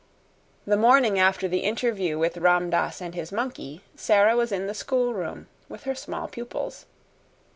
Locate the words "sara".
3.95-4.35